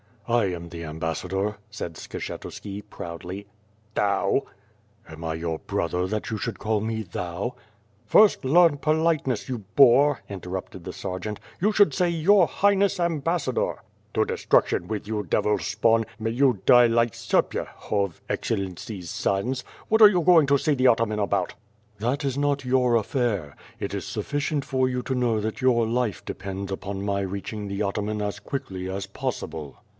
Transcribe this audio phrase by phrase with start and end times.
[0.27, 3.47] "I am the ambassador/' said Skshetuski, proudly.
[3.93, 4.43] "Thou?''
[5.09, 7.53] "Am T your brother that you should call me 'thou
[8.07, 11.39] ?'""First, learn politeness, you boor," interrupted the ser geant.
[11.59, 13.81] "You should say, Your Highness, Ambassador!"
[14.13, 16.05] "To destruction with you, devil's spawn!
[16.17, 19.65] May you die like Serpyahov, Excellency's sons.
[19.89, 21.55] What are you going to see the ataman about?"
[21.99, 23.55] "That is not your affair.
[23.79, 27.83] It is suflficient for you to know that your life depends upon my reaching the
[27.83, 29.83] ataman as quickly as possible."